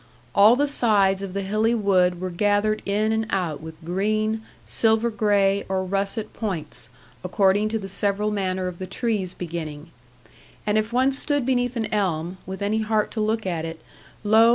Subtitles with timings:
[0.33, 5.11] All the sides of the hilly wood were gathered in and out with green, silver
[5.11, 6.89] grey, or russet points,
[7.23, 9.91] according to the several manner of the trees beginning.
[10.65, 13.79] And if one stood beneath an elm, with any heart to look at it,
[14.23, 14.49] lo!